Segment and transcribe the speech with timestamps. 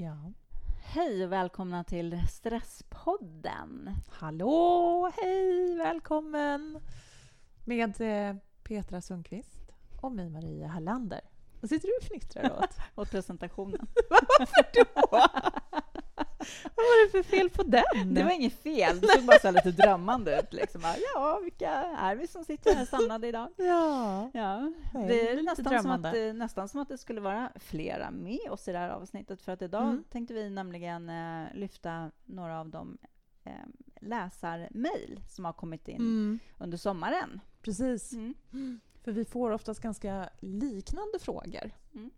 [0.00, 0.32] Ja.
[0.82, 3.90] Hej och välkomna till Stresspodden.
[4.08, 6.80] Hallå, hej, välkommen!
[7.64, 9.72] Med eh, Petra Sundqvist
[10.02, 11.20] och mig, Maria Hallander.
[11.60, 12.76] Vad sitter du och fnittrar åt?
[12.94, 13.86] Åt presentationen.
[14.10, 15.28] Varför då?
[16.62, 18.14] Vad var det för fel på den?
[18.14, 20.52] Det var inget fel, det såg bara så lite drömmande ut.
[20.52, 20.80] Liksom.
[21.14, 23.48] Ja, vilka är vi som sitter här samlade idag?
[23.56, 24.30] Ja.
[24.34, 24.72] Ja,
[25.08, 28.68] det är nästan som, att, det- nästan som att det skulle vara flera med oss
[28.68, 29.42] i det här avsnittet.
[29.42, 30.04] För att idag Mm.
[30.10, 32.98] tänkte vi nämligen eh, lyfta några av de
[33.44, 33.52] eh,
[34.00, 37.40] läsarmail som har kommit in Mm, under sommaren.
[37.62, 38.12] precis.
[38.12, 38.80] Mm.
[39.04, 42.10] För vi får oftast ganska liknande frågor Mm.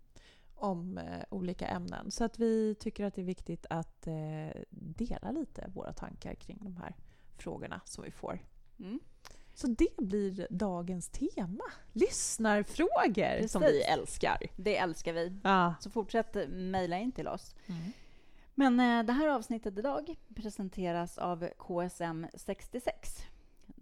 [0.60, 2.10] Om eh, olika ämnen.
[2.10, 6.58] Så att vi tycker att det är viktigt att eh, dela lite våra tankar kring
[6.62, 6.96] de här
[7.36, 8.38] frågorna som vi får.
[8.78, 9.00] Mm.
[9.54, 11.64] Så det blir dagens tema.
[11.92, 13.52] Lyssnarfrågor Precis.
[13.52, 14.38] som vi älskar.
[14.56, 15.38] Det älskar vi.
[15.44, 15.74] Ja.
[15.80, 17.54] Så fortsätt mejla in till oss.
[17.66, 17.92] Mm.
[18.54, 23.24] Men eh, det här avsnittet idag presenteras av KSM 66.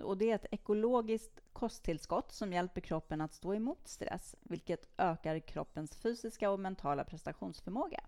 [0.03, 5.39] Och det är ett ekologiskt kosttillskott som hjälper kroppen att stå emot stress, vilket ökar
[5.39, 8.01] kroppens fysiska och mentala prestationsförmåga.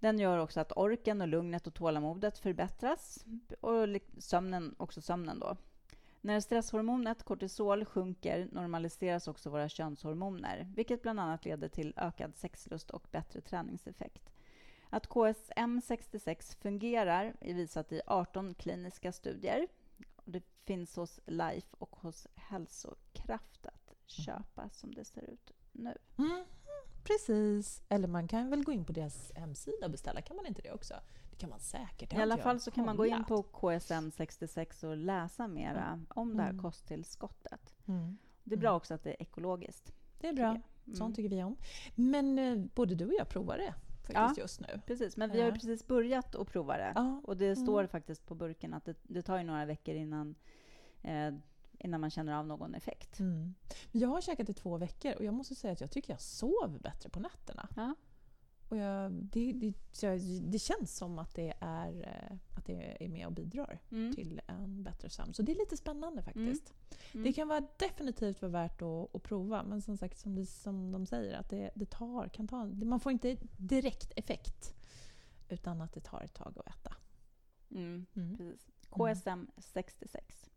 [0.00, 3.24] Den gör också att orken och lugnet och tålamodet förbättras
[3.60, 3.86] och
[4.18, 5.56] sömnen, också sömnen då.
[6.20, 12.90] När stresshormonet kortisol sjunker normaliseras också våra könshormoner, vilket bland annat leder till ökad sexlust
[12.90, 14.30] och bättre träningseffekt.
[14.90, 19.66] Att KSM66 fungerar är visat i 18 kliniska studier.
[20.26, 25.94] Och Det finns hos Life och hos Hälsokraft att köpa som det ser ut nu.
[26.18, 26.44] Mm,
[27.04, 27.82] precis.
[27.88, 30.22] Eller man kan väl gå in på deras hemsida och beställa.
[30.22, 30.94] Kan man inte det också?
[31.30, 32.12] Det kan man säkert.
[32.12, 36.42] I alla fall så kan man gå in på KSM66 och läsa mera om det
[36.42, 36.62] här Mm.
[36.62, 37.74] kosttillskottet.
[37.88, 38.18] Mm.
[38.44, 38.76] Det är bra Mm.
[38.76, 39.92] också att det är ekologiskt.
[40.20, 40.44] Det är bra.
[40.44, 40.60] jag.
[40.86, 40.96] Mm.
[40.96, 41.56] Sånt tycker vi om.
[41.94, 43.74] Men eh, både du och jag provar det
[44.06, 44.80] faktiskt just nu.
[44.86, 45.54] Precis, men vi har ju Ja.
[45.54, 46.92] precis börjat att prova det.
[46.94, 47.20] Ja.
[47.24, 47.56] Och det Mm.
[47.56, 50.34] står faktiskt på burken att det, det tar ju några veckor innan,
[51.02, 51.34] eh,
[51.78, 53.18] innan man känner av någon effekt.
[53.20, 53.54] Mm.
[53.92, 56.78] Jag har käkat i två veckor och jag måste säga att jag tycker jag sover
[56.78, 57.68] bättre på nätterna.
[57.76, 57.94] Ja.
[58.68, 59.72] Och jag, det, det,
[60.40, 64.14] det känns som att det, är, eh, att det är med och bidrar Mm.
[64.14, 65.34] till en bättre sömn.
[65.34, 66.74] Så det är lite spännande faktiskt.
[67.12, 67.24] Mm.
[67.24, 69.62] Det kan vara definitivt vara värt att, att prova.
[69.62, 73.00] Men som sagt, som, det, som de säger, att det, det tar, kan ta, man
[73.00, 74.74] får inte direkt effekt.
[75.48, 76.96] Utan att det tar ett tag att äta.
[77.70, 78.06] Mm.
[78.14, 78.36] Mm.
[78.36, 78.66] Precis.
[78.90, 80.50] KSM 66.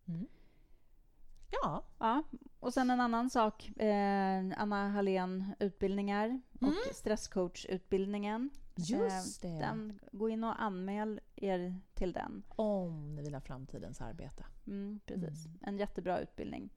[1.52, 1.60] Mm.
[1.64, 1.84] Ja.
[2.00, 2.24] Ja,
[2.60, 3.70] och sen en annan sak.
[3.80, 6.74] Eh, Anna Hallén utbildningar och Mm.
[6.94, 8.50] stresscoachutbildningen.
[8.76, 9.60] Just Eh, det.
[9.60, 12.44] Den, gå in och anmäl er till den.
[12.50, 14.46] Om ni vill ha framtidens arbete.
[14.68, 15.46] Mm, precis.
[15.46, 15.58] Mm.
[15.62, 16.70] En jättebra utbildning.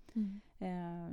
[0.58, 1.08] Eh,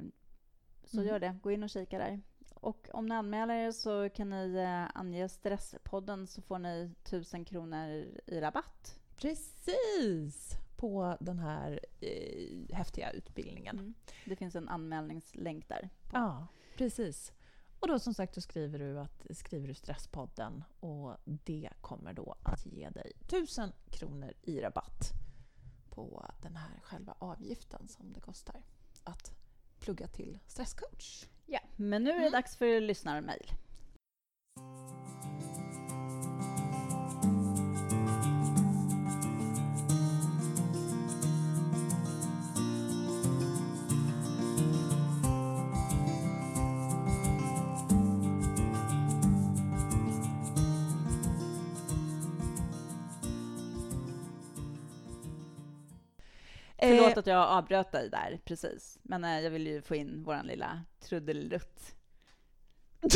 [0.85, 1.07] så Mm.
[1.09, 1.37] gör det.
[1.43, 2.21] Gå in och kika där.
[2.53, 7.45] Och om ni anmäler er så kan ni eh, ange Stresspodden så får ni 1000
[7.45, 7.87] kronor
[8.25, 8.99] i rabatt.
[9.15, 10.53] Precis!
[10.79, 13.79] På den här eh, häftiga utbildningen.
[13.79, 13.93] Mm.
[14.25, 15.89] Det finns en anmälningslänk där.
[16.09, 16.17] På.
[16.17, 16.47] Ja,
[16.77, 17.33] precis.
[17.79, 22.35] Och då som sagt så skriver du, att, skriver du Stresspodden och det kommer då
[22.43, 25.11] att ge dig 1000 kronor i rabatt
[25.89, 28.61] på den här själva avgiften som det kostar
[29.03, 29.31] att
[29.79, 31.25] plugga till stresscoach.
[31.45, 32.31] Ja, men nu är det Mm.
[32.31, 33.47] dags för lyssnarmail.
[56.97, 58.97] Förlåt att jag avbröt dig där, precis.
[59.03, 61.95] Men eh, jag vill ju få in vår lilla trudelutt.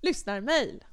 [0.00, 0.84] Lyssnarmail.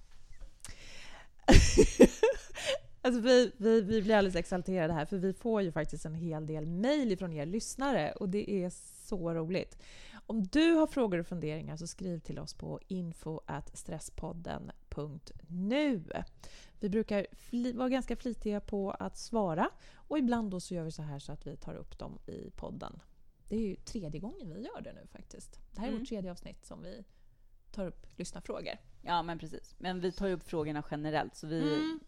[3.02, 6.48] alltså vi, vi, vi blir alldeles exalterade här för vi får ju faktiskt en hel
[6.48, 8.72] del mejl från er lyssnare och det är
[9.08, 9.78] så roligt.
[10.25, 12.80] Om du har frågor och funderingar så skriv till oss på
[14.98, 16.04] info.stresspodden.nu.
[16.80, 17.28] Vi brukar
[17.74, 21.32] vara ganska flitiga på att svara och ibland då så gör vi så här så
[21.32, 23.00] att vi tar upp dem i podden.
[23.48, 25.60] Det är ju tredje gången vi gör det nu faktiskt.
[25.72, 26.00] Det här är Mm.
[26.02, 27.04] vårt tredje avsnitt som vi
[27.72, 28.74] tar upp lyssnarfrågor.
[29.02, 29.76] Ja, men precis.
[29.78, 31.62] Men vi tar ju upp frågorna generellt, så vi...
[31.76, 32.00] Mm.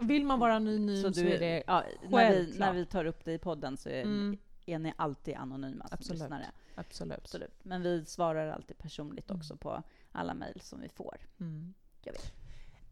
[0.00, 1.62] Vill man vara anonym så, Så är det...
[1.66, 4.92] ja, när, vi, när vi tar upp det i podden så är, Mm, är ni
[4.96, 6.20] alltid anonyma som Absolut.
[6.22, 6.46] lyssnare.
[6.74, 7.18] absolut.
[7.18, 7.64] Absolut.
[7.64, 9.40] Men vi svarar alltid personligt Mm.
[9.40, 9.82] också på
[10.12, 11.16] alla mejl som vi får.
[11.40, 11.74] Mm.
[12.02, 12.32] Jag vet.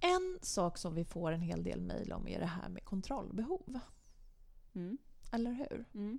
[0.01, 3.79] En sak som vi får en hel del mejl om är det här med kontrollbehov.
[4.75, 4.99] Mm.
[5.33, 5.85] Eller hur?
[5.95, 6.19] Mm.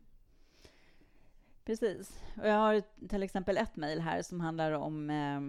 [1.65, 2.21] Precis.
[2.37, 5.41] Och jag har till exempel ett mejl här som handlar om eh,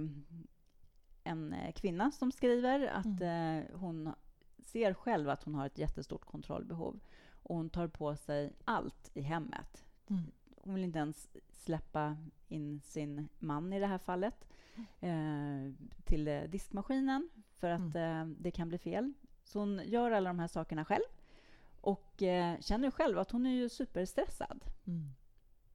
[1.33, 3.67] en eh, kvinna som skriver att mm.
[3.75, 4.15] hon
[4.65, 7.01] ser själv att hon har ett jättestort kontrollbehov
[7.43, 9.85] och hon tar på sig allt i hemmet.
[10.11, 10.23] Mm.
[10.57, 12.17] Hon vill inte ens släppa
[12.49, 14.49] in sin man i det här fallet
[15.01, 15.73] eh,
[16.05, 18.31] till diskmaskinen för att mm.
[18.31, 19.13] eh, det kan bli fel.
[19.45, 21.03] Så hon gör alla de här sakerna själv
[21.81, 24.65] och eh, känner själv att hon är ju superstressad.
[24.87, 25.11] Mm.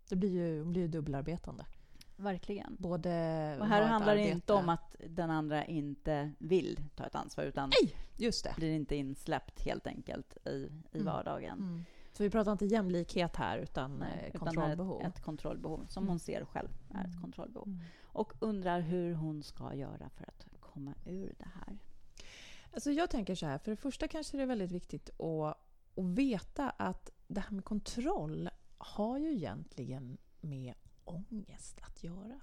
[0.10, 1.66] Det blir ju, hon blir ju dubbelarbetande.
[2.16, 2.76] Verkligen.
[2.80, 3.10] Både
[3.60, 7.70] och här handlar det inte om att den andra inte vill ta ett ansvar, utan
[7.70, 8.54] Nej, just det.
[8.58, 11.06] blir inte insläppt helt enkelt i, i mm.
[11.06, 11.60] vardagen.
[11.60, 11.86] Mm.
[12.12, 15.00] Så vi pratar inte jämlikhet här, utan Nej, eh, kontrollbehov?
[15.00, 16.10] Utan ett, ett kontrollbehov, som mm.
[16.10, 17.22] hon ser själv är ett mm.
[17.22, 17.80] kontrollbehov.
[18.18, 21.78] Och undrar hur hon ska göra för att komma ur det här.
[22.74, 25.58] Alltså jag tänker så här, för det första kanske det är väldigt viktigt att,
[25.96, 30.74] att veta att det här med kontroll har ju egentligen med
[31.04, 32.40] ångest att göra.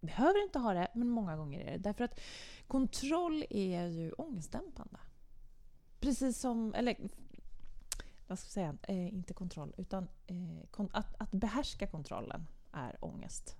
[0.00, 1.78] Behöver inte ha det, men många gånger är det.
[1.78, 2.20] Därför att
[2.66, 4.98] kontroll är ju ångestdämpande.
[6.00, 6.96] Precis som, eller
[8.26, 13.04] vad ska jag säga, eh, inte kontroll, utan eh, kon att, att behärska kontrollen är
[13.04, 13.57] ångest.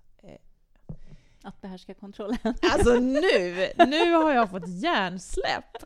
[1.43, 1.47] Eh.
[1.47, 2.37] Att behärska kontrollen?
[2.61, 3.71] Alltså nu!
[3.87, 5.77] Nu har jag fått hjärnsläpp!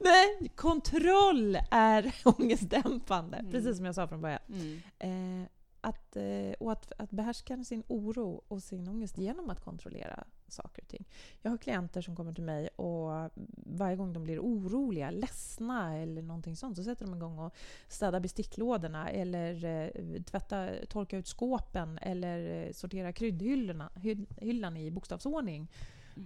[0.00, 3.52] Nej, kontroll är ångestdämpande, mm.
[3.52, 4.40] precis som jag sa från början.
[4.48, 5.42] Mm.
[5.42, 5.48] Eh,
[5.80, 10.82] att, eh, och att, att behärska sin oro och sin ångest genom att kontrollera saker
[10.82, 11.08] och ting.
[11.42, 16.22] Jag har klienter som kommer till mig och varje gång de blir oroliga, ledsna eller
[16.22, 17.54] någonting sånt så sätter de igång och
[17.88, 23.90] städar besticklådorna eller eh, tvätta, torka ut skåpen eller eh, sortera kryddhyllorna
[24.36, 25.70] hyllan i bokstavsordning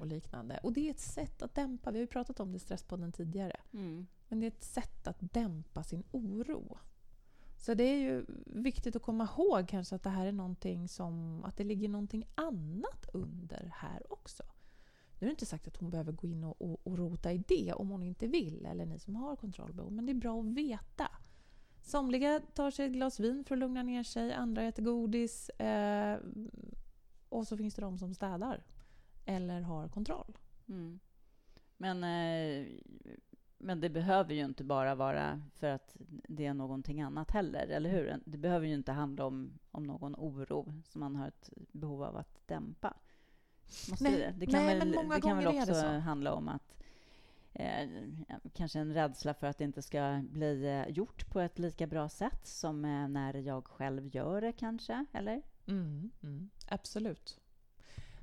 [0.00, 0.60] och liknande.
[0.62, 3.12] Och det är ett sätt att dämpa, vi har ju pratat om det i Stresspodden
[3.12, 4.06] tidigare, mm.
[4.28, 6.78] men det är ett sätt att dämpa sin oro.
[7.60, 11.44] Så det är ju viktigt att komma ihåg kanske att det här är någonting som,
[11.44, 14.42] att det ligger någonting annat under här också.
[15.18, 17.44] Nu är det inte sagt att hon behöver gå in och, och, och rota i
[17.48, 20.46] det om hon inte vill, eller ni som har kontrollbehov, men det är bra att
[20.46, 21.08] veta.
[21.82, 26.18] Somliga tar sig ett glas vin för att lugna ner sig, andra äter godis eh,
[27.28, 28.64] och så finns det de som städar
[29.24, 30.38] eller har kontroll.
[30.68, 31.00] Mm.
[31.76, 32.66] Men eh,
[33.60, 35.96] men det behöver ju inte bara vara för att
[36.28, 38.20] det är någonting annat heller, eller hur?
[38.24, 42.16] Det behöver ju inte handla om, om någon oro som man har ett behov av
[42.16, 42.94] att dämpa.
[43.90, 44.34] Måste nej, det?
[44.38, 46.76] Det kan nej, väl, det kan väl också handla om att
[47.52, 47.88] eh,
[48.54, 52.08] kanske en rädsla för att det inte ska bli eh, gjort på ett lika bra
[52.08, 55.04] sätt som eh, när jag själv gör det, kanske?
[55.12, 55.42] Eller?
[55.66, 57.40] Mm, mm, absolut.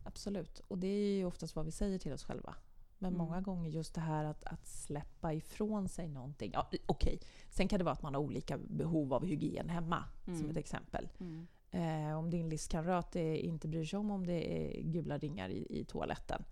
[0.03, 0.59] Absolut.
[0.59, 2.55] Och det är ju oftast vad vi säger till oss själva.
[2.99, 3.27] Men mm.
[3.27, 6.51] många gånger just det här att, att släppa ifrån sig någonting.
[6.53, 7.19] Ja, Okej, okay.
[7.49, 10.39] sen kan det vara att man har olika behov av hygien hemma, mm.
[10.39, 11.09] som ett exempel.
[11.19, 11.47] Mm.
[11.71, 15.85] Eh, om din livskamrat inte bryr sig om om det är gula ringar i, i
[15.85, 16.43] toaletten.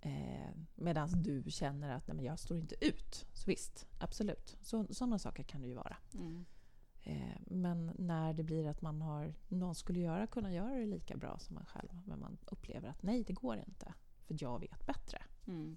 [0.00, 3.26] Eh, Medan du känner att nej, men jag står inte ut.
[3.32, 4.56] Så visst, absolut.
[4.62, 5.96] Så, sådana saker kan det ju vara.
[6.14, 6.44] Mm.
[7.02, 11.16] Eh, men när det blir att man har, någon skulle göra, kunna göra det lika
[11.16, 13.94] bra som man själv, men man upplever att nej, det går inte.
[14.26, 15.22] För jag vet bättre.
[15.46, 15.76] Mm.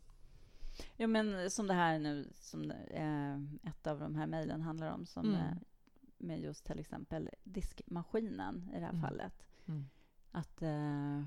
[0.96, 3.36] Ja, men som det här nu, som eh,
[3.70, 5.40] ett av de här mejlen handlar om, som mm.
[5.40, 5.58] eh,
[6.18, 9.02] med just till exempel diskmaskinen i det här mm.
[9.02, 9.46] fallet.
[9.66, 9.86] Mm.
[10.32, 11.24] Att eh,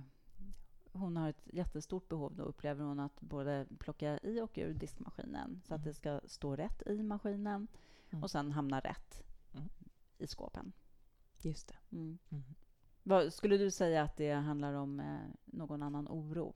[0.92, 5.62] hon har ett jättestort behov, då upplever hon, att både plocka i och ur diskmaskinen
[5.64, 5.88] så att mm.
[5.88, 7.68] det ska stå rätt i maskinen
[8.10, 8.22] mm.
[8.22, 9.22] och sen hamna rätt
[9.54, 9.68] mm.
[10.18, 10.72] i skåpen.
[11.42, 11.76] Just det.
[13.02, 16.54] Vad, skulle du säga att det handlar om eh, någon annan oro?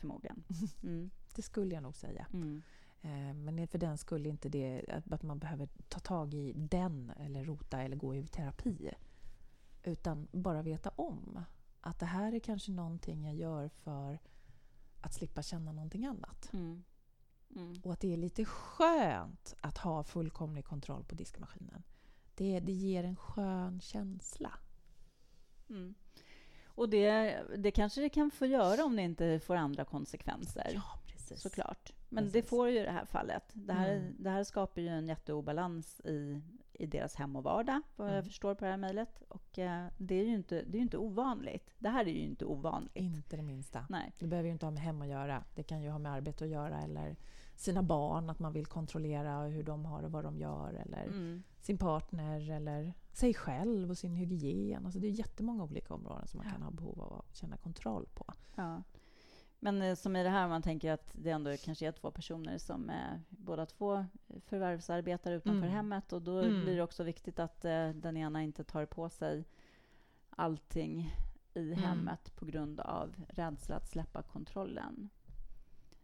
[0.00, 0.44] Förmodligen.
[1.34, 2.26] Det skulle jag nog säga.
[2.32, 2.62] Mm.
[3.02, 7.44] Eh, men för den skulle inte det att man behöver ta tag i den eller
[7.44, 8.90] rota eller gå i terapi.
[9.82, 11.44] Utan bara veta om
[11.80, 14.18] att det här är kanske någonting jag gör för
[15.00, 16.52] att slippa känna någonting annat.
[16.52, 16.84] Mm.
[17.56, 17.80] Mm.
[17.84, 21.82] Och att det är lite skönt att ha fullkomlig kontroll på diskmaskinen.
[22.34, 24.52] Det, det ger en skön känsla.
[25.68, 25.94] Mm.
[26.64, 30.70] Och det, det kanske det kan få göra om det inte får andra konsekvenser.
[30.74, 31.01] Ja,
[31.32, 31.42] precis.
[31.42, 31.92] Såklart.
[32.08, 32.32] Men precis.
[32.32, 33.42] det får ju i det här fallet.
[33.52, 34.14] Det här, mm.
[34.18, 36.40] det här skapar ju en jätteobalans i,
[36.72, 38.16] i deras hem och vardag, vad mm.
[38.16, 39.22] jag förstår på det här mejlet.
[39.28, 41.74] Och eh, det är ju inte, det är inte ovanligt.
[41.78, 42.96] Det här är ju inte ovanligt.
[42.96, 43.86] Inte det minsta.
[43.88, 44.12] Nej.
[44.18, 45.44] Det behöver ju inte ha med hem att göra.
[45.54, 47.16] Det kan ju ha med arbete att göra eller
[47.56, 50.74] sina barn, att man vill kontrollera hur de har och vad de gör.
[50.74, 51.42] Eller mm.
[51.60, 54.84] sin partner eller sig själv och sin hygien.
[54.84, 56.52] Alltså det är jättemånga olika områden som man ja.
[56.52, 58.34] kan ha behov av att känna kontroll på.
[58.54, 58.82] Ja.
[59.64, 62.58] Men eh, som i det här, man tänker att det ändå kanske är två personer
[62.58, 64.06] som är båda två
[64.46, 65.70] förvärvsarbetar utanför mm.
[65.70, 66.64] hemmet och då mm.
[66.64, 69.44] blir det också viktigt att eh, den ena inte tar på sig
[70.30, 71.14] allting
[71.54, 71.78] i Mm.
[71.78, 75.10] hemmet på grund av rädsla att släppa kontrollen.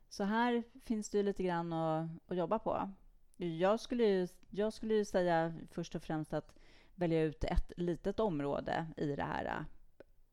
[0.08, 2.90] Så här finns det ju lite grann att, att jobba på.
[3.36, 6.54] Jag skulle, ju, jag skulle ju säga först och främst att
[6.94, 9.64] välja ut ett litet område i det här äh,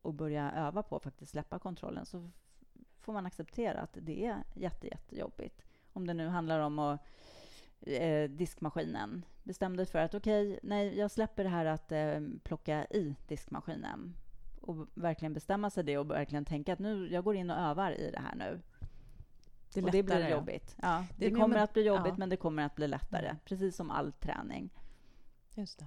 [0.02, 2.06] och börja öva på att faktiskt släppa kontrollen.
[2.06, 2.30] Så
[3.06, 5.62] får man acceptera att det är jätte, jättejobbigt.
[5.92, 7.00] Om det nu handlar om att
[7.80, 9.24] eh, diskmaskinen.
[9.42, 14.16] Bestäm dig för att okej, nej, jag släpper det här att eh, plocka i diskmaskinen
[14.60, 17.92] och verkligen bestämma sig det och verkligen tänka att nu, jag går in och övar
[17.92, 18.60] i det här nu.
[19.74, 20.76] Det och det blir jobbigt.
[20.82, 22.18] Ja, Det det, kommer med- att bli jobbigt, ja.
[22.18, 23.36] men det kommer att bli lättare.
[23.44, 24.70] Precis som all träning.
[25.54, 25.86] Just det.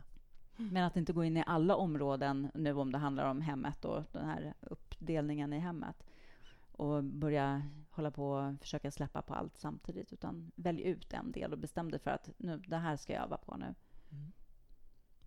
[0.57, 4.03] Men att inte gå in i alla områden nu om det handlar om hemmet och
[4.11, 6.03] den här uppdelningen i hemmet
[6.79, 11.53] och börja hålla på och försöka släppa på allt samtidigt, utan välj ut en del
[11.53, 13.75] och bestäm dig för att nu, det här ska jag öva på nu.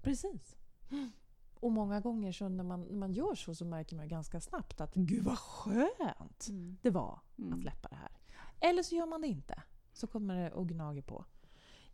[0.03, 0.57] Precis.
[1.55, 4.81] Och många gånger så när man, när man gör så så märker man ganska snabbt
[4.81, 6.49] att gud vad skönt
[6.83, 7.53] det var Mm.
[7.53, 8.11] att släppa det här.
[8.61, 9.63] Eller så gör man det inte.
[9.93, 11.25] Så kommer det att gnaga på.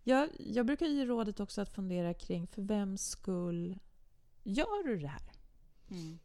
[0.02, 3.78] Jag, jag brukar ge rådet också att fundera kring för vems skull
[4.42, 5.32] gör du det här?
[5.90, 6.18] Mm.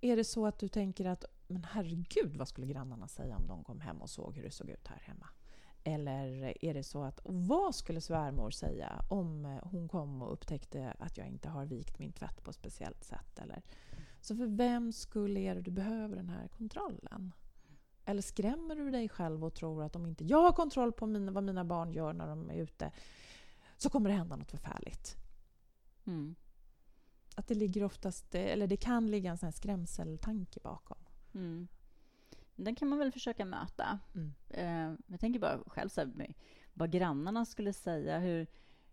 [0.00, 3.64] Är det så att du tänker att men herregud vad skulle grannarna säga om de
[3.64, 5.28] kom hem och såg hur det såg ut här hemma?
[5.84, 10.96] Eller är det så att vad skulle svärmor säga om eh, hon kom och upptäckte
[10.98, 13.38] att jag inte har vikt min tvätt på ett speciellt sätt?
[13.38, 13.62] Eller?
[14.20, 17.32] Så för vem skull är det du behöver den här kontrollen?
[18.04, 21.32] Eller skrämmer du dig själv och tror att om inte jag har kontroll på mina,
[21.32, 22.92] vad mina barn gör när de är ute
[23.76, 25.16] så kommer det hända något förfärligt?
[26.06, 26.34] Mm.
[27.36, 30.98] Att det ligger oftast, eller det kan ligga en sån skrämseltanke bakom.
[31.38, 31.68] Mm.
[32.56, 33.98] Den kan man väl försöka möta.
[34.14, 34.34] Mm.
[34.48, 36.34] Eh, jag tänker bara själv så här,
[36.74, 38.18] vad grannarna skulle säga.
[38.18, 38.46] Hur,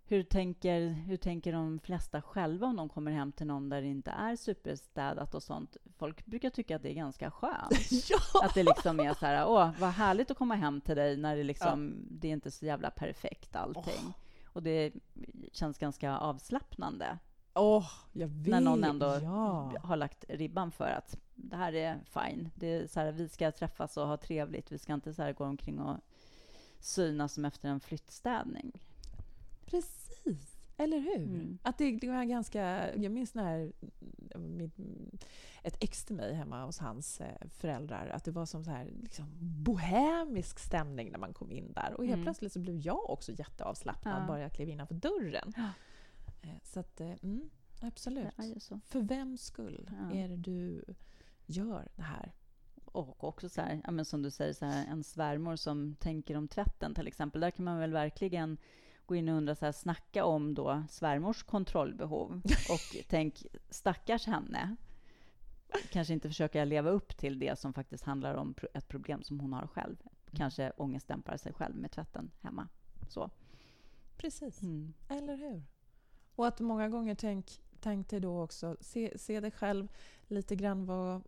[0.04, 3.88] hur, tänker, hur tänker de flesta själva om de kommer hem till någon där det
[3.88, 5.78] inte är superstädat och sånt?
[5.98, 7.92] Folk brukar tycka att det är ganska skönt.
[8.10, 8.18] ja!
[8.44, 11.36] Att det liksom är så här, åh, vad härligt att komma hem till dig när
[11.36, 14.14] det liksom, det är inte så jävla perfekt allting.
[14.46, 14.94] Och det
[15.52, 17.18] känns ganska avslappnande
[17.54, 18.48] Åh, jag vet!
[18.48, 19.74] när någon ändå Ja.
[19.84, 22.50] har lagt ribban för att det här är fine.
[22.56, 24.72] Det är så här, vi ska träffas och ha trevligt.
[24.72, 25.98] Vi ska inte så här gå omkring och
[26.80, 28.72] synas som efter en flyttstädning.
[29.66, 30.52] Precis!
[30.78, 31.24] Eller hur?
[31.24, 31.58] Mm.
[31.64, 32.94] Att det, det var ganska...
[32.96, 33.72] Jag minns när
[34.38, 34.74] mitt,
[35.64, 38.92] ett ex till mig hemma hos hans eh, föräldrar, att det var som så här
[39.02, 39.26] liksom,
[39.64, 41.94] bohemisk stämning när man kom in där.
[41.94, 42.24] Och helt Mm.
[42.26, 44.28] plötsligt så blev jag också jätteavslappnad Ja.
[44.28, 45.54] bara jag klev innanför dörren.
[45.58, 45.70] Ja.
[46.42, 47.50] Eh, Så att, eh, mm,
[47.82, 48.28] absolut.
[48.86, 50.16] För vems skull Ja.
[50.18, 50.84] är det du
[51.46, 52.34] gör det här?
[52.86, 56.38] Och också så här, ja, men som du säger, så här, en svärmor som tänker
[56.38, 57.42] om tvätten till exempel.
[57.42, 58.58] Där kan man väl verkligen
[59.06, 62.42] gå in och undra, så här, snacka om då svärmors kontrollbehov.
[62.70, 64.76] Och tänk, stackars henne.
[65.92, 69.54] Kanske inte försöka leva upp till det som faktiskt handlar om ett problem som hon
[69.54, 69.98] har själv.
[70.32, 72.68] Kanske ångestdämpar sig själv med tvätten hemma.
[73.10, 73.30] Så.
[74.18, 74.62] Precis.
[74.62, 74.94] Mm.
[75.10, 75.64] Eller hur?
[76.36, 79.88] Och att många gånger tänk, tänk dig då också, se, se dig själv
[80.28, 81.22] lite grann vad...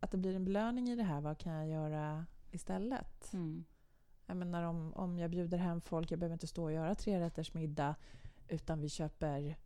[0.00, 1.20] Att det blir en belöning i det här.
[1.20, 3.32] Vad kan jag göra istället?
[3.32, 3.64] Mm.
[4.26, 7.20] Jag menar om, om jag bjuder hem folk, jag behöver inte stå och göra tre
[7.20, 7.94] rätters middag
[8.48, 9.56] utan vi köper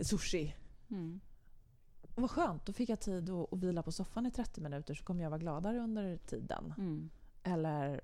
[0.00, 0.54] sushi.
[0.90, 1.20] Mm.
[2.14, 5.04] Vad skönt, då fick jag tid att, att vila på soffan i 30 minuter så
[5.04, 6.74] kommer jag vara gladare under tiden.
[6.78, 7.10] Mm.
[7.42, 8.00] Eller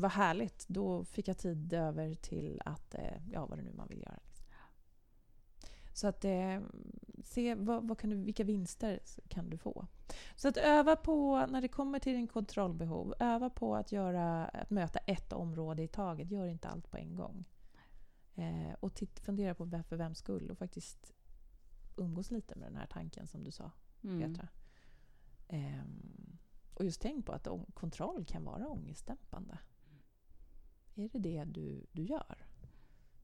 [0.00, 3.88] vad härligt, då fick jag tid över till att, eh, ja vad det nu man
[3.88, 4.20] vill göra.
[5.96, 6.60] Så att eh,
[7.22, 9.86] se vad, vad kan du, vilka vinster kan du få.
[10.34, 14.70] Så att öva på, när det kommer till din kontrollbehov, öva på att, göra, att
[14.70, 16.30] möta ett område i taget.
[16.30, 17.44] Gör inte allt på en gång.
[18.34, 21.12] Eh, och titt, fundera på vem- för vems skull och faktiskt
[21.96, 23.70] umgås lite med den här tanken som du sa.
[24.04, 24.20] Mm.
[24.20, 24.48] Petra.
[25.48, 26.38] Ehm,
[26.74, 29.58] och just tänk på att kontroll kan vara ångestdämpande.
[30.94, 32.35] Är det det du, du gör?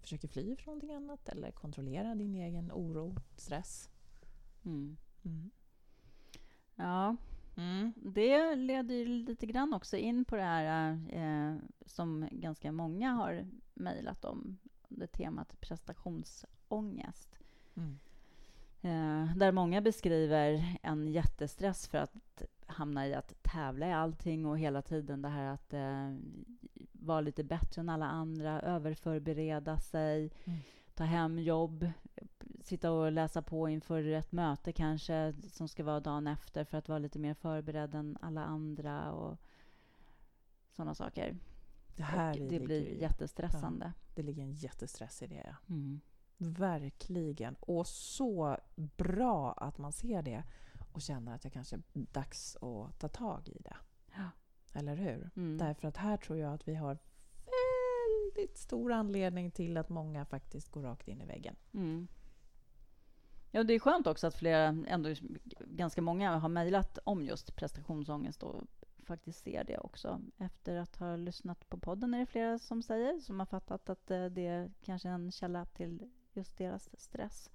[0.02, 3.90] Försöker fly från någonting annat eller kontrollera din egen oro, stress?
[4.64, 4.96] Mm.
[5.24, 5.50] Mm.
[6.76, 7.16] Ja,
[7.96, 11.56] det leder ju lite grann också in på det här eh,
[11.86, 17.38] som ganska många har mejlat om, det temat prestationsångest.
[17.74, 17.98] Mm.
[18.80, 24.58] Eh, där många beskriver en jättestress för att hamna i att tävla i allting och
[24.58, 26.16] hela tiden det här att eh,
[27.02, 30.58] vara lite bättre än alla andra, överförbereda sig, Mm.
[30.94, 31.90] ta hem jobb,
[32.62, 36.88] sitta och läsa på inför ett möte kanske som ska vara dagen efter för att
[36.88, 39.38] vara lite mer förberedd än alla andra och
[40.70, 41.36] sådana saker.
[41.96, 43.92] Det här det blir ju- jättestressande.
[44.14, 45.44] Det ligger en jättestress i det.
[45.46, 45.74] Ja.
[45.74, 46.00] Mm.
[46.36, 47.54] Verkligen.
[47.60, 48.56] Och så
[48.96, 50.42] bra att man ser det.
[50.92, 53.76] och känner att jag kanske är dags att ta tag i det.
[54.72, 55.30] Eller hur?
[55.36, 55.58] Mm.
[55.58, 56.98] Därför att här tror jag att vi har
[58.34, 61.56] väldigt stor anledning till att många faktiskt går rakt in i väggen.
[61.74, 62.08] Mm.
[63.50, 65.14] Ja, det är skönt också att flera, ändå
[65.60, 68.62] ganska många, har mejlat om just prestationsångest och
[69.04, 70.20] faktiskt ser det också.
[70.38, 74.10] Efter att ha lyssnat på podden är det flera som säger, som har fattat att
[74.10, 77.50] eh, det kanske är en källa till just deras stress.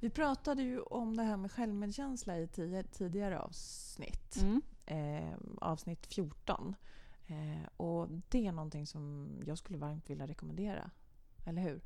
[0.00, 2.48] Vi pratade ju om det här med självmedkänsla i
[2.92, 4.42] tidigare avsnitt.
[4.42, 4.62] Mm.
[4.86, 6.74] Eh, avsnitt 14.
[7.26, 10.90] Eh, och det är någonting som jag skulle varmt vilja rekommendera.
[11.46, 11.82] Eller hur?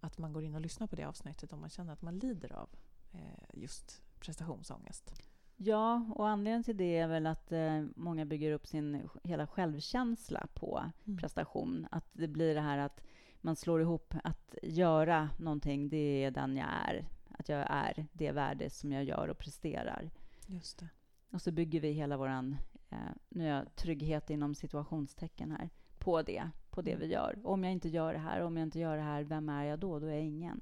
[0.00, 2.52] Att man går in och lyssnar på det avsnittet om man känner att man lider
[2.52, 2.68] av
[3.12, 3.20] eh,
[3.54, 5.14] just prestationsångest.
[5.56, 10.46] Ja, och anledningen till det är väl att eh, många bygger upp sin hela självkänsla
[10.54, 11.18] på Mm.
[11.18, 11.86] prestation.
[11.90, 13.00] Att det blir det här att
[13.40, 17.08] man slår ihop att göra någonting, det är den jag är.
[17.38, 20.10] Att jag är det värde som jag gör och presterar.
[20.46, 20.88] Just det.
[21.36, 26.22] Och så bygger vi hela vår eh, nu är jag trygghet inom situationstecken här, på
[26.22, 27.00] det, på det Mm.
[27.00, 27.38] vi gör.
[27.44, 29.78] Om jag inte gör det här, om jag inte gör det här, vem är jag
[29.78, 29.98] då?
[29.98, 30.60] Då är jag ingen.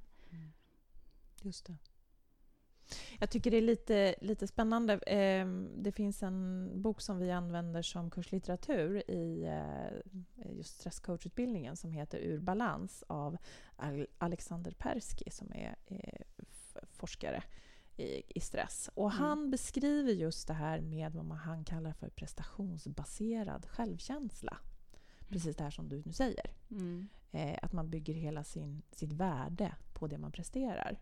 [1.43, 1.77] Just det.
[3.21, 4.93] Jag tycker det är lite, lite spännande.
[4.99, 11.93] Eh, Det finns en bok som vi använder som kurslitteratur i eh, just stresscoachutbildningen som
[11.93, 13.37] heter Ur balans av
[13.77, 16.23] Al- Alexander Persky som är eh,
[16.93, 17.43] forskare
[17.97, 18.91] i, i stress.
[18.95, 19.23] Och Mm.
[19.23, 24.59] han beskriver just det här med vad man, han kallar för prestationsbaserad självkänsla.
[25.29, 26.51] Precis det här som du nu säger.
[26.71, 27.09] Mm.
[27.33, 31.01] Eh, att man bygger hela sin, sitt värde på det man presterar.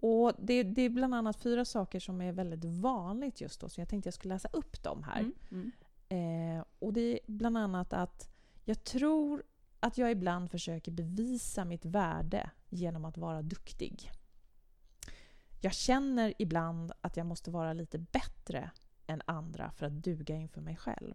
[0.00, 3.80] Och det, det är bland annat fyra saker som är väldigt vanligt just då, så
[3.80, 5.20] jag tänkte jag skulle läsa upp dem här.
[5.20, 5.32] Mm.
[6.08, 6.58] Mm.
[6.58, 8.30] Eh, och det är bland annat att
[8.64, 9.42] jag tror
[9.80, 14.10] att jag ibland försöker bevisa mitt värde genom att vara duktig.
[15.64, 18.70] Jag känner ibland att jag måste vara lite bättre
[19.06, 21.14] än andra för att duga inför mig själv.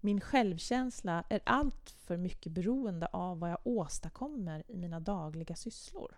[0.00, 6.16] Min självkänsla är allt för mycket beroende av vad jag åstadkommer i mina dagliga sysslor.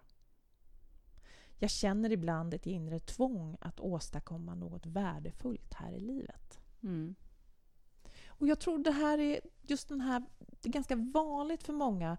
[1.59, 6.61] Jag känner ibland ett inre tvång att åstadkomma något värdefullt här i livet.
[6.83, 7.14] Mm.
[8.26, 12.18] Och jag tror det här är just den här, det är ganska vanligt för många,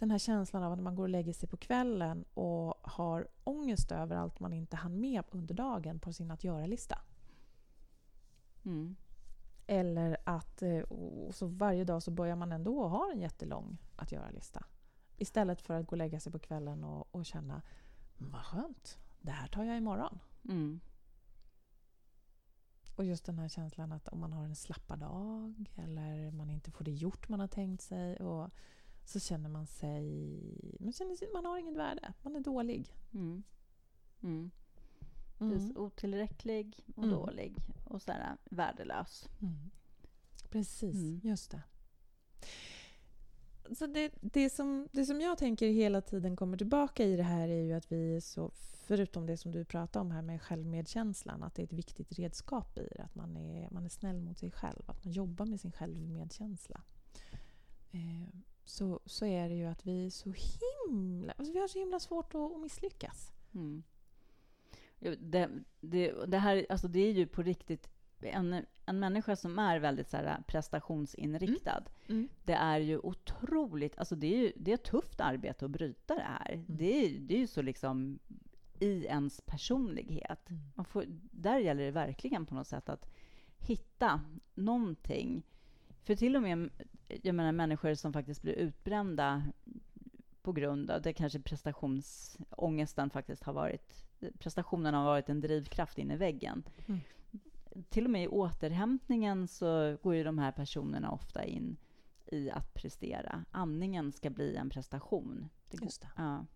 [0.00, 3.92] den här känslan av att man går och lägger sig på kvällen och har ångest
[3.92, 6.98] över allt man inte hann med under dagen på sin att göra-lista.
[8.64, 8.96] Mm.
[9.66, 14.12] Eller att eh, och så varje dag så börjar man ändå ha en jättelång att
[14.12, 14.64] göra-lista.
[15.16, 17.62] Istället för att gå och lägga sig på kvällen och, och känna
[18.18, 20.18] "Mm, vad skönt, det här tar jag imorgon.
[20.48, 20.80] Mm.
[22.96, 26.70] Och just den här känslan att om man har en slappa dag eller man inte
[26.70, 28.50] får det gjort man har tänkt sig och
[29.04, 30.76] så känner man sig...
[30.80, 32.12] Man känner sig man har inget värde.
[32.22, 32.94] Man är dålig.
[33.14, 33.42] Mm.
[34.22, 34.50] Mm.
[35.40, 35.52] Mm.
[35.52, 37.16] Precis, Otillräcklig och Mm.
[37.16, 39.28] dålig och så här, värdelös.
[39.42, 39.70] Mm.
[40.50, 41.20] Precis, Mm.
[41.24, 41.62] just det.
[43.74, 47.48] Så det, det, som, det som jag tänker hela tiden kommer tillbaka i det här
[47.48, 48.50] är ju att vi är så,
[48.86, 52.78] förutom det som du pratade om här med självmedkänslan, att det är ett viktigt redskap
[52.78, 53.02] i det.
[53.02, 56.82] Att man är, man är snäll mot sig själv, att man jobbar med sin självmedkänsla.
[57.90, 58.28] Eh,
[58.64, 62.00] så, så är det ju att vi är så himla, alltså vi har så himla
[62.00, 63.32] svårt att, att misslyckas.
[63.54, 63.82] Mm.
[65.18, 65.48] Det,
[65.80, 67.88] det, det, här, alltså det är ju på riktigt
[68.20, 71.84] en, en människa som är väldigt så här, prestationsinriktad.
[72.44, 76.14] Det är ju otroligt, alltså det är ju det är ett tufft arbete att bryta
[76.14, 76.64] det här.
[76.66, 78.18] Det, är, det är ju så liksom
[78.80, 80.50] i ens personlighet.
[80.50, 80.84] Mm.
[80.84, 83.10] Får, där gäller det verkligen på något sätt att
[83.58, 84.20] hitta
[84.54, 85.42] någonting.
[86.02, 86.70] För till och med
[87.22, 89.44] jag menar, människor som faktiskt blir utbrända
[90.42, 94.06] på grund av det kanske prestationsångesten faktiskt har varit
[94.38, 96.62] prestationen har varit en drivkraft in i väggen.
[96.86, 97.00] Mm.
[97.88, 101.76] Till och med i återhämtningen så går ju de här personerna ofta in
[102.26, 103.44] i att prestera.
[103.50, 105.48] Andningen ska bli en prestation.
[105.70, 106.08] Det Just det.
[106.16, 106.46] Ja.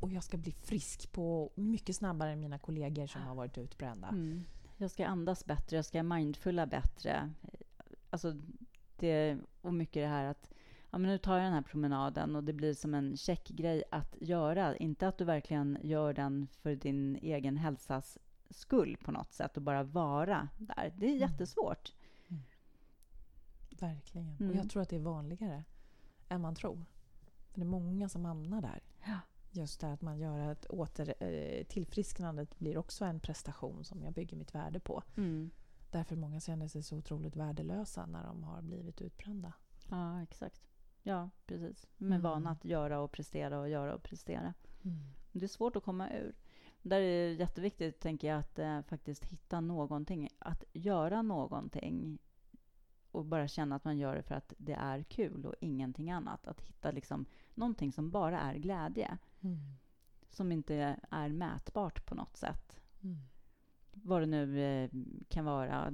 [0.00, 4.08] Och jag ska bli frisk på mycket snabbare än mina kollegor som har varit utbrända.
[4.08, 4.44] Mm.
[4.76, 7.32] Jag ska andas bättre, jag ska mindfulla bättre.
[8.10, 8.36] Alltså
[9.04, 10.50] det, och mycket det här att
[10.90, 14.16] ja, men nu tar jag den här promenaden och det blir som en checkgrej att
[14.20, 14.76] göra.
[14.76, 18.18] Inte att du verkligen gör den för din egen hälsas
[18.50, 20.92] skull på något sätt och bara vara där.
[20.96, 21.20] Det är Mm.
[21.20, 21.92] jättesvårt.
[23.80, 24.36] Verkligen.
[24.40, 24.50] Mm.
[24.50, 25.64] Och jag tror att det är vanligare
[26.28, 26.84] än man tror.
[27.50, 28.82] För det är många som hamnar där.
[29.06, 29.18] Ja.
[29.50, 31.14] Just det att man gör ett åter...
[31.22, 35.02] Eh, tillfrisknandet blir också en prestation som jag bygger mitt värde på.
[35.16, 35.50] Mm.
[35.94, 39.52] Därför många känner sig så otroligt värdelösa när de har blivit utbrända.
[39.90, 40.62] Ja, exakt.
[41.02, 41.86] Ja, precis.
[41.96, 42.22] Med Mm.
[42.22, 44.54] vana att göra och prestera och göra och prestera.
[45.32, 46.34] Det är svårt att komma ur.
[46.82, 50.28] Där är det jätteviktigt, tänker jag, att eh, faktiskt hitta någonting.
[50.38, 52.18] Att göra någonting
[53.10, 56.46] och bara känna att man gör det för att det är kul och ingenting annat.
[56.46, 59.18] Att hitta liksom någonting som bara är glädje.
[59.40, 59.58] Mm.
[60.30, 62.80] Som inte är mätbart på något sätt.
[63.02, 63.18] Mm.
[64.02, 64.90] Vad det nu eh,
[65.28, 65.92] kan vara.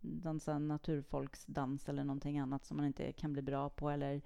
[0.00, 3.90] Dansa naturfolksdans eller någonting annat som man inte kan bli bra på.
[3.90, 4.22] Eller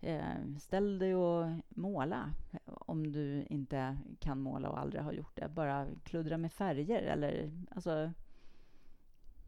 [0.00, 5.48] eh, ställ dig och måla om du inte kan måla och aldrig har gjort det.
[5.48, 8.12] Bara kluddra med färger eller alltså...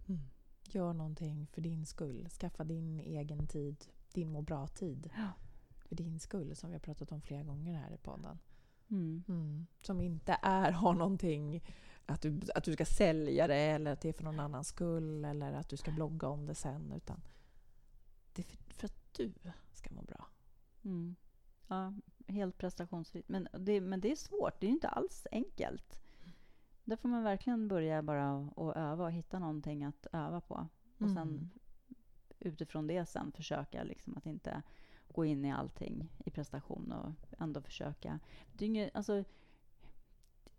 [0.06, 0.20] Mm.
[0.68, 2.28] Gör någonting för din skull.
[2.30, 5.10] Skaffa din egen tid, din må bra-tid.
[5.16, 5.28] Ja.
[5.84, 8.38] För din skull, som vi har pratat om flera gånger här i podden.
[8.90, 9.24] Mm.
[9.28, 9.66] Mm.
[9.82, 11.62] Som inte är, har någonting
[12.06, 15.24] att du, att du ska sälja det eller att det är för någon annans skull
[15.24, 16.92] eller att du ska blogga om det sen.
[16.96, 17.20] Utan
[18.32, 19.32] det är för, för att du
[19.72, 20.26] ska må bra.
[20.84, 21.16] Mm.
[21.68, 21.94] Ja,
[22.26, 23.28] helt prestationsfritt.
[23.28, 24.60] Men det, men det är svårt.
[24.60, 26.00] Det är inte alls enkelt.
[26.84, 30.68] Där får man verkligen börja bara och öva och hitta någonting att öva på.
[30.98, 31.50] Och sen Mm.
[32.38, 34.62] utifrån det sen försöka liksom att inte
[35.12, 38.20] gå in i allting i prestation och ändå försöka.
[38.52, 39.24] Det är, inget, alltså,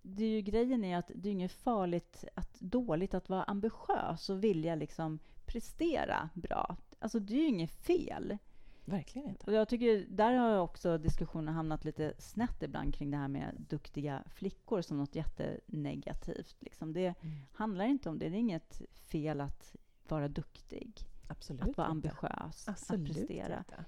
[0.07, 4.29] det är ju grejen är att det är inget farligt, att, dåligt att vara ambitiös
[4.29, 6.77] och vilja liksom prestera bra.
[6.99, 8.37] Alltså det är ju inget fel.
[8.85, 9.45] Verkligen inte.
[9.45, 13.55] Och jag tycker, där har också diskussionen hamnat lite snett ibland kring det här med
[13.69, 16.55] duktiga flickor som något jättenegativt.
[16.59, 16.93] Liksom.
[16.93, 17.35] Det Mm.
[17.53, 18.29] handlar inte om det.
[18.29, 19.75] Det är inget fel att
[20.07, 20.93] vara duktig,
[21.27, 22.09] Absolut att vara inte.
[22.09, 23.57] ambitiös, Absolut att prestera.
[23.57, 23.85] inte.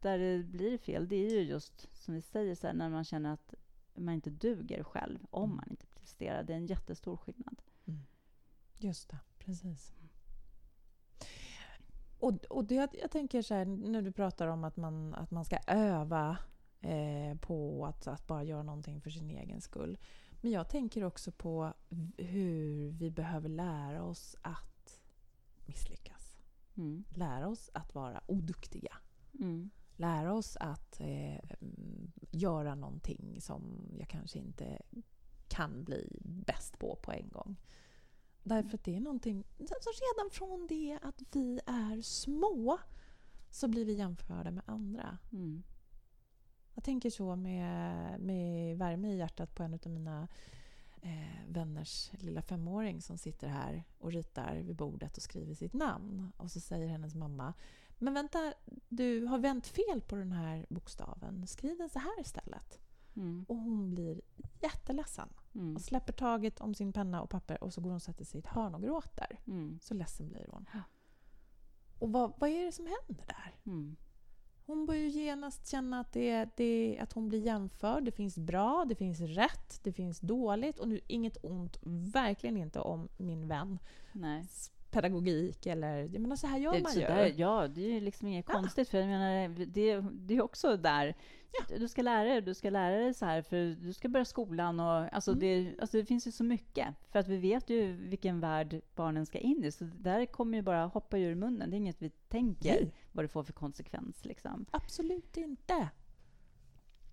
[0.00, 3.04] Där det blir fel, det är ju just som vi säger, så här, när man
[3.04, 3.54] känner att
[4.00, 5.56] man inte duger själv, om Mm.
[5.56, 6.42] man inte presterar.
[6.42, 7.62] Det är en jättestor skillnad.
[8.78, 9.94] Just det, precis.
[12.18, 15.44] Och, och det, jag, tänker så här, när du pratar om att man, att man
[15.44, 16.38] ska öva
[16.80, 19.98] eh, på att, att bara göra någonting för sin egen skull.
[20.40, 21.72] Men jag tänker också på
[22.16, 25.02] hur vi behöver lära oss att
[25.66, 26.38] misslyckas.
[26.76, 27.04] Mm.
[27.14, 28.96] Lära oss att vara oduktiga.
[29.40, 29.70] Mm.
[30.00, 31.40] Lära oss att eh,
[32.30, 34.78] göra någonting som jag kanske inte
[35.48, 37.56] kan bli bäst på på en gång.
[38.42, 39.44] Därför att det är någonting...
[39.58, 42.78] Alltså redan från det att vi är små
[43.50, 45.18] så blir vi jämförda med andra.
[45.32, 45.62] Mm.
[46.74, 50.28] Jag tänker så med, med värme i hjärtat på en av mina
[51.02, 56.32] eh, vänners lilla femåring som sitter här och ritar vid bordet och skriver sitt namn.
[56.36, 57.54] Och så säger hennes mamma
[58.02, 58.54] Men vänta,
[58.88, 61.46] du har vänt fel på den här bokstaven.
[61.46, 62.78] Skriv den så här istället.
[63.16, 63.44] Mm.
[63.48, 64.20] Och hon blir
[64.60, 65.76] jätteledsen Mm.
[65.76, 68.38] och släpper taget om sin penna och papper och så går hon och sätter sig
[68.38, 69.38] i ett hörn och gråter.
[69.46, 69.78] Mm.
[69.82, 70.68] Så ledsen blir hon.
[70.72, 70.80] Ja.
[71.98, 73.56] Och vad, vad är det som händer där?
[73.66, 73.96] Mm.
[74.66, 78.04] Hon börjar ju genast känna att, det, det, att hon blir jämförd.
[78.04, 80.78] Det finns bra, det finns rätt, det finns dåligt.
[80.78, 81.78] Och nu inget ont,
[82.12, 83.78] verkligen inte om min vän
[84.12, 84.46] Nej.
[84.90, 85.96] Pedagogik eller...
[85.98, 87.34] Jag menar, så här gör Det, man ju.
[87.36, 88.54] ja, det är ju liksom inget Ja.
[88.54, 88.88] konstigt.
[88.88, 91.14] För jag menar, det, det är också där.
[91.78, 94.80] Du ska lära dig, du ska lära dig så här, för du ska börja skolan.
[94.80, 95.40] Och, alltså, Mm.
[95.40, 96.88] det, alltså, det finns ju så mycket.
[97.12, 99.72] För att vi vet ju vilken värld barnen ska in i.
[99.72, 101.70] Så där kommer ju bara hoppa ur munnen.
[101.70, 102.94] Det är inget vi tänker Nej.
[103.12, 104.24] vad det får för konsekvens.
[104.24, 104.66] Liksom.
[104.70, 105.88] Absolut inte.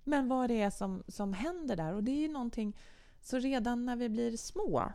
[0.03, 1.93] Men vad det är som, som händer där.
[1.93, 2.77] Och det är ju någonting...
[3.21, 4.91] Så redan när vi blir små...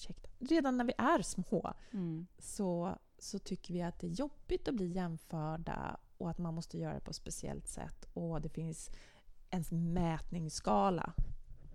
[0.00, 2.26] ursäkta, redan när vi är små Mm.
[2.38, 6.78] så, så tycker vi att det är jobbigt att bli jämförda och att man måste
[6.78, 8.04] göra det på ett speciellt sätt.
[8.12, 8.90] Och det finns
[9.50, 11.12] en mätningsskala.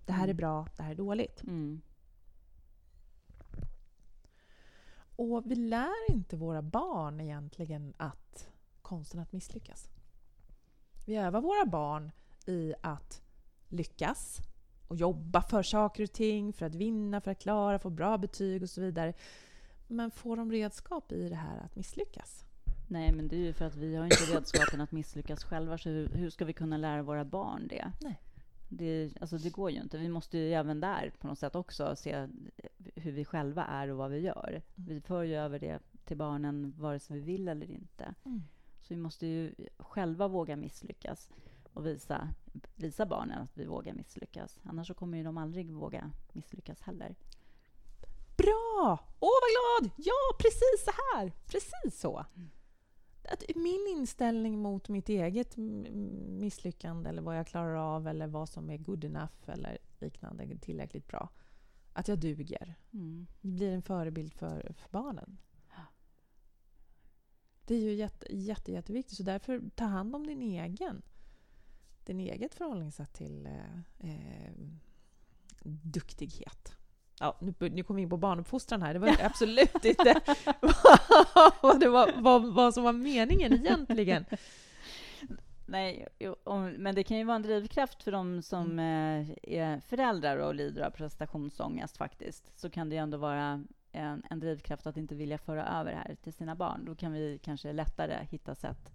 [0.05, 0.37] Det här är Mm.
[0.37, 1.43] bra, det här är dåligt.
[1.43, 1.81] Mm.
[5.17, 8.49] Och vi lär inte våra barn egentligen att
[8.81, 9.89] konsten att misslyckas.
[11.05, 12.11] Vi övar våra barn
[12.45, 13.21] i att
[13.67, 14.37] lyckas
[14.87, 18.63] och jobba för saker och ting, för att vinna, för att klara, få bra betyg
[18.63, 19.13] och så vidare.
[19.87, 22.45] Men får de redskap i det här att misslyckas?
[22.87, 25.77] Nej, men det är ju för att vi har inte redskapen att misslyckas själva.
[25.77, 27.91] Så hur, hur ska vi kunna lära våra barn det?
[28.01, 28.21] Nej.
[28.69, 29.97] Det, alltså det går ju inte.
[29.97, 32.27] Vi måste ju även där på något sätt också se
[32.95, 34.49] hur vi själva är och vad vi gör.
[34.49, 34.61] Mm.
[34.75, 38.13] Vi för ju över det till barnen vare sig vi vill eller inte.
[38.25, 38.43] Mm.
[38.81, 41.29] Så vi måste ju själva våga misslyckas
[41.75, 42.33] och visa,
[42.75, 44.59] visa barnen att vi vågar misslyckas.
[44.63, 47.15] Annars så kommer ju de aldrig våga misslyckas heller.
[48.37, 48.99] Bra!
[49.19, 49.93] Åh, vad glad!
[49.97, 51.31] Ja, precis så här!
[51.45, 52.25] Precis så.
[53.29, 55.57] Att min inställning mot mitt eget
[56.27, 61.07] misslyckande eller vad jag klarar av eller vad som är good enough eller liknande tillräckligt
[61.07, 61.29] bra.
[61.93, 62.75] Att jag duger.
[62.93, 63.27] Mm.
[63.41, 65.37] Det blir en förebild för, för barnen.
[67.65, 69.17] Det är ju jätte, jätte, jätteviktigt.
[69.17, 71.01] Så därför, ta hand om din egen.
[72.05, 74.51] Din eget förhållningssätt till, eh, eh,
[75.63, 76.77] duktighet.
[77.19, 78.93] Ja, nu, nu kom vi in på barnuppfostran här.
[78.93, 80.21] Det var absolut inte
[81.61, 84.25] vad, det var, vad, vad som var meningen egentligen.
[85.67, 86.07] Nej,
[86.77, 89.21] men det kan ju vara en drivkraft för de som mm.
[89.21, 92.59] Eh, är föräldrar och lider av prestationsångest faktiskt.
[92.59, 96.15] Så kan det ändå vara en, en drivkraft att inte vilja föra över det här
[96.15, 96.85] till sina barn.
[96.85, 98.91] Då kan vi kanske lättare hitta sätt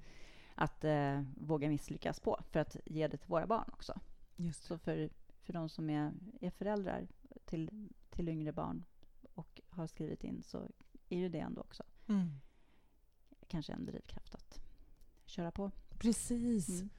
[0.61, 4.01] att eh, våga misslyckas på för att ge det till våra barn också.
[4.37, 4.65] Just.
[4.65, 5.11] Så för,
[5.43, 7.09] för de som är, är föräldrar
[7.45, 8.85] till, till yngre barn
[9.35, 10.69] och har skrivit in så
[11.09, 12.31] är ju det ändå också mm.
[13.49, 14.61] kanske en drivkraft att
[15.27, 15.71] köra på.
[15.99, 16.69] Precis.
[16.69, 16.91] Mm.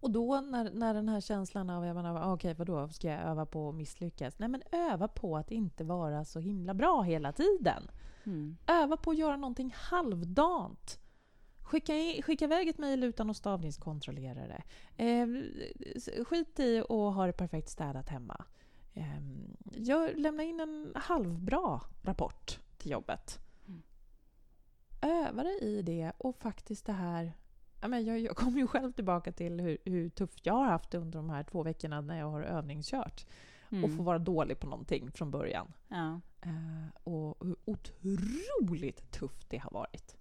[0.00, 3.20] Och då när, när den här känslan av, jag menar, okej, okay, vadå, ska jag
[3.20, 4.38] öva på att misslyckas?
[4.38, 7.90] Nej, men öva på att inte vara så himla bra hela tiden.
[8.24, 8.56] Mm.
[8.66, 11.05] Öva på att göra någonting halvdant.
[11.66, 14.62] Skicka, i, skicka iväg ett mejl utan att stavningskontrollera det.
[15.04, 15.26] Eh,
[16.24, 18.44] skit i att ha det perfekt städat hemma.
[18.94, 19.20] Eh,
[19.72, 23.38] gör, lämna in en halvbra rapport till jobbet.
[23.66, 23.82] Mm.
[25.00, 27.32] Öva dig i det och faktiskt det här
[27.80, 31.18] jag, jag kommer ju själv tillbaka till hur, hur, tufft jag har haft det under
[31.18, 33.26] de här två veckorna när jag har övningskört.
[33.70, 33.84] Mm.
[33.84, 35.72] Och få vara dålig på någonting från början.
[35.88, 36.20] Ja.
[36.46, 40.16] Uh, och hur otroligt tufft det har varit.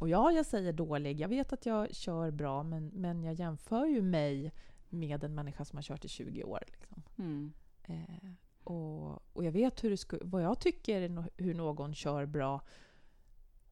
[0.00, 1.20] Och ja, jag säger dålig.
[1.20, 4.52] Jag vet att jag kör bra, men, men jag jämför ju mig
[4.88, 6.62] med en människa som har kört i 20 år.
[6.66, 7.02] Liksom.
[7.18, 7.52] Mm.
[7.90, 8.32] Uh,
[8.64, 12.60] och, och jag vet hur det sku, vad jag tycker hur någon kör bra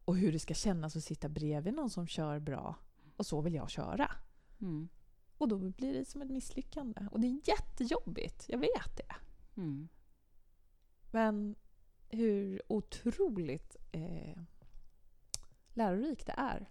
[0.05, 2.77] och hur det ska kännas att sitta bredvid någon som kör bra.
[3.17, 4.11] Och så vill jag köra.
[4.61, 4.89] Mm.
[5.39, 7.09] Och då blir det som ett misslyckande.
[7.11, 9.15] Och det är jättejobbigt, jag vet det.
[9.57, 9.89] Mm.
[11.11, 11.55] Men
[12.09, 14.43] hur otroligt eh,
[15.77, 16.69] lärorikt det är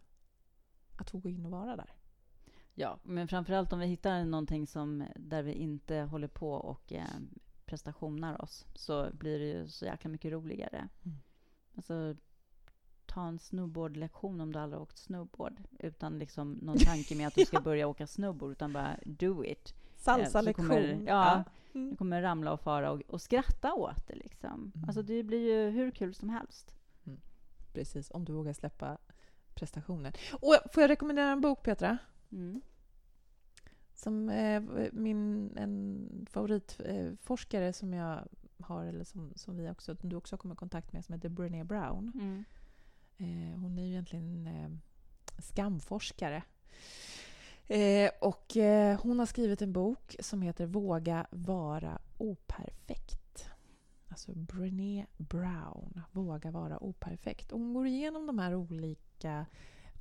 [0.97, 1.93] att få gå in och vara där.
[2.75, 7.07] Ja, men framförallt om vi hittar någonting som, där vi inte håller på och eh,
[7.65, 10.87] prestationar oss så blir det ju så jäkla mycket roligare.
[11.05, 11.17] Mm.
[11.75, 12.15] Alltså,
[13.05, 17.35] ta en snowboardlektion om du aldrig har åkt snowboard utan liksom någon tanke med att
[17.35, 19.75] du ska börja åka snowboard, utan bara do it.
[19.95, 21.05] Salsa-lektion.
[21.07, 21.89] Ja, mm.
[21.89, 24.15] du kommer ramla och fara och, och skratta åt det.
[24.15, 24.71] Liksom.
[24.75, 24.87] Mm.
[24.87, 26.75] Alltså, det blir ju hur kul som helst.
[27.73, 28.97] Precis, om du vågar släppa
[29.53, 30.13] prestationen.
[30.31, 31.97] Och får jag rekommendera en bok, Petra?
[32.31, 32.61] Mm.
[33.93, 38.27] Som eh, min en favoritforskare som jag
[38.59, 41.63] har, eller som, som vi också, du också kommit i kontakt med, som heter Brené
[41.63, 42.11] Brown.
[42.15, 42.43] Mm.
[43.17, 44.69] Eh, hon är ju egentligen eh,
[45.41, 46.43] skamforskare.
[47.67, 53.22] Eh, och eh, hon har skrivit en bok som heter Våga vara operfekt.
[54.13, 57.51] Alltså Brené Brown, Våga vara operfekt.
[57.51, 59.45] Och hon går igenom de här olika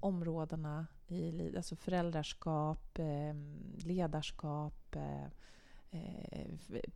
[0.00, 3.34] områdena i alltså föräldraskap, eh,
[3.86, 5.26] ledarskap, eh,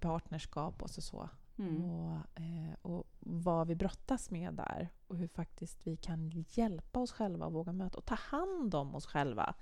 [0.00, 1.02] partnerskap och så.
[1.02, 1.84] så Mm.
[1.84, 7.12] Och, eh, och vad vi brottas med där och hur faktiskt vi kan hjälpa oss
[7.12, 9.54] själva och våga möta och ta hand om oss själva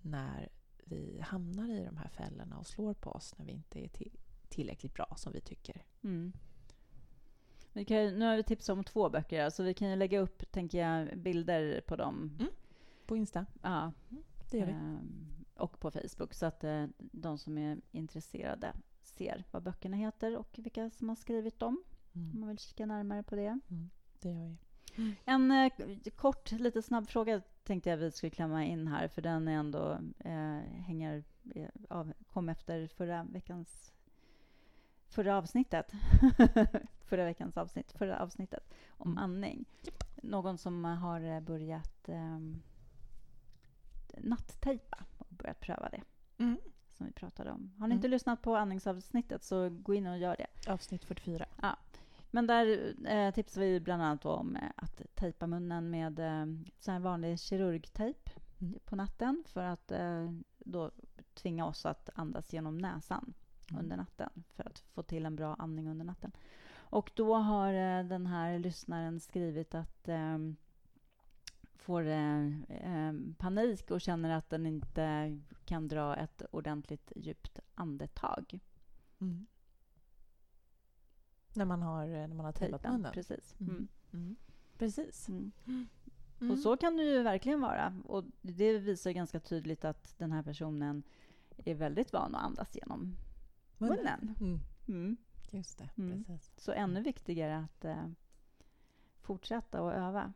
[0.00, 0.48] när
[0.84, 4.18] vi hamnar i de här fällorna och slår på oss när vi inte är till,
[4.48, 5.84] tillräckligt bra som vi tycker.
[6.04, 6.32] Mm.
[7.76, 10.52] Vi kan, nu har vi tipsat om två böcker, så vi kan ju lägga upp
[10.52, 12.36] tänker jag, bilder på dem.
[12.38, 12.52] Mm.
[13.06, 13.46] På Insta.
[13.62, 14.72] Ja, mm, det gör vi.
[14.72, 20.36] Ehm, och på Facebook, så att eh, de som är intresserade ser vad böckerna heter
[20.36, 21.84] och vilka som har skrivit dem.
[22.14, 22.30] Mm.
[22.34, 23.60] Om man vill kika närmare på det.
[23.70, 24.56] Mm, det gör
[24.96, 25.14] vi.
[25.24, 25.72] En eh,
[26.16, 29.98] kort, lite snabb fråga tänkte jag vi skulle klämma in här, för den är ändå
[30.18, 33.92] eh, hänger eh, av, kom efter förra veckans
[35.16, 35.92] förra avsnittet.
[37.04, 39.64] förra veckans avsnitt, förra avsnittet om andning.
[40.22, 42.38] Någon som har eh, börjat eh,
[44.16, 46.02] nattejpa och börjat pröva det.
[46.38, 46.58] Mm
[46.96, 47.72] som vi pratade om.
[47.78, 47.96] Har ni mm.
[47.96, 50.70] inte lyssnat på andningsavsnittet så gå in och gör det.
[50.70, 51.46] Avsnitt 44.
[51.62, 51.76] Ja.
[52.30, 56.46] Men där eh, tipsar vi bland annat om eh, att tejpa munnen med eh,
[56.78, 58.78] så här vanlig kirurgtejp mm.
[58.84, 60.90] på natten för att eh, då
[61.34, 63.34] tvinga oss att andas genom näsan
[63.70, 63.82] mm.
[63.82, 66.32] under natten för att få till en bra andning under natten.
[66.74, 70.38] Och då har eh, den här lyssnaren skrivit att eh,
[71.74, 78.60] får eh, eh, panik och känner att den inte kan dra ett ordentligt djupt andetag.
[79.20, 79.46] Mm.
[81.54, 83.12] När man har, eh, när man har tejpat munnen?
[83.12, 83.54] Precis.
[83.60, 83.74] Mm.
[83.74, 83.88] mm.
[84.12, 84.36] Mm.
[84.78, 85.28] Precis.
[85.28, 85.52] Mm.
[86.40, 86.50] Mm.
[86.50, 88.02] Och så kan det ju verkligen vara.
[88.04, 91.02] Och det visar ganska tydligt att den här personen
[91.56, 93.16] är väldigt van att andas genom
[93.78, 94.34] munnen.
[94.88, 95.16] Munnen.
[95.50, 96.52] Just det, precis.
[96.56, 98.08] Så ännu viktigare att eh,
[99.20, 100.32] fortsätta och öva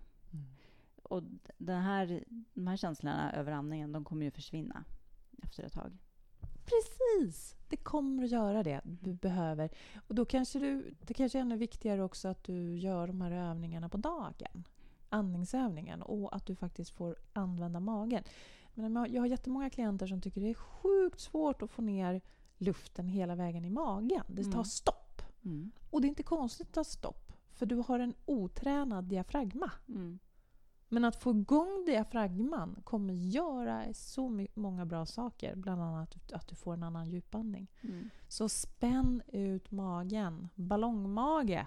[1.11, 1.23] och
[1.59, 4.85] den här, de här känslorna över andningen, de kommer ju försvinna
[5.43, 5.99] efter ett tag.
[6.65, 7.57] precis!
[7.69, 8.81] Det kommer att göra det.
[8.85, 9.71] Du behöver.
[10.09, 13.31] Och då kanske du, det kanske är ännu viktigare också att du gör de här
[13.31, 14.65] övningarna på dagen.
[15.09, 18.25] Andningsövningen och att du faktiskt får använda magen.
[18.75, 22.21] Men jag har jättemånga klienter som tycker det är sjukt svårt att få ner
[22.61, 24.25] luften hela vägen i magen.
[24.29, 24.65] Det tar Mm.
[24.65, 25.23] stopp.
[25.45, 25.71] Mm.
[25.91, 29.71] Och det är inte konstigt att ta stopp, för du har en otränad diafragma.
[29.89, 30.19] Mm.
[30.89, 35.57] Men att få igång diafragman kommer göra så många bra saker.
[35.57, 37.71] Bland annat att du får en annan djupandning.
[37.81, 38.11] Mm.
[38.29, 40.49] Så spänn ut magen.
[40.55, 41.67] Ballongmage.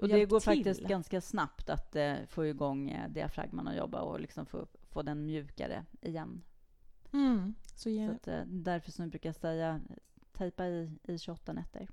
[0.00, 0.44] Och det går till.
[0.44, 5.02] faktiskt ganska snabbt att eh, få igång eh, diafragman att jobba och liksom få, få
[5.02, 6.42] den mjukare igen.
[7.12, 7.54] Mm.
[7.76, 9.80] Så ge, Så att, eh, därför som vi brukar säga,
[10.34, 11.88] tejpa i, i 28 nätter.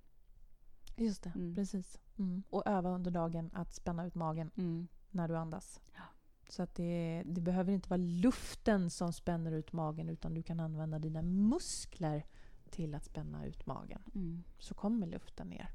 [0.97, 1.55] just det, Mm.
[1.55, 1.99] precis.
[2.17, 2.43] Mm.
[2.49, 4.87] Och öva under dagen att spänna ut magen Mm.
[5.11, 5.81] när du andas.
[5.95, 6.01] Ja.
[6.49, 10.59] Så att det, det behöver inte vara luften som spänner ut magen utan du kan
[10.59, 12.25] använda dina muskler
[12.69, 14.01] till att spänna ut magen.
[14.15, 14.43] Mm.
[14.59, 15.69] Så kommer luften ner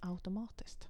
[0.00, 0.88] automatiskt.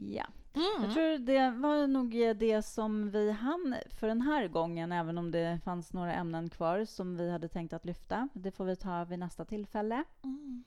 [0.00, 0.82] Ja, Mm.
[0.84, 5.30] jag tror det var nog det som vi hann för den här gången, även om
[5.30, 8.28] det fanns några ämnen kvar som vi hade tänkt att lyfta.
[8.34, 10.04] Det får vi ta vid nästa tillfälle.
[10.22, 10.64] Mm.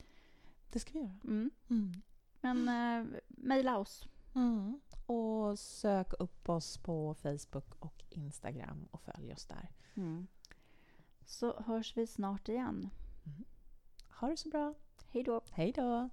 [0.72, 1.16] Det ska vi göra.
[1.24, 1.50] Mm.
[1.70, 1.92] Mm.
[2.40, 4.08] Men eh, mejla oss.
[4.34, 4.80] Mm.
[5.06, 9.68] Och sök upp oss på Facebook och Instagram och följ oss där.
[9.96, 10.26] Mm.
[11.26, 12.90] Så hörs vi snart igen.
[14.20, 14.74] Ha det så bra.
[15.10, 15.40] Hej då!
[15.50, 16.08] Hej då!